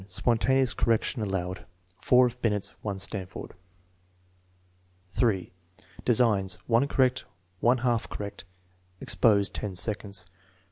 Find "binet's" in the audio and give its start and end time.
2.41-2.71